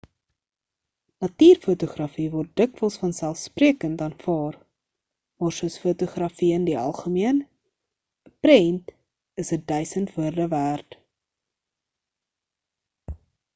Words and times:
natuurfotografie 1.23 2.23
word 2.35 2.53
dikwels 2.61 2.95
vanselfsprekend 3.01 3.99
aanvaar 4.05 4.55
maar 5.43 5.53
soos 5.57 5.77
fotografie 5.83 6.49
in 6.57 6.65
die 6.69 6.77
algemeen 6.85 7.41
'n 7.43 8.33
prent 8.47 8.93
is 9.45 9.51
'n 9.59 9.65
duisend 9.73 10.15
woorde 10.17 10.49
werd 10.55 10.97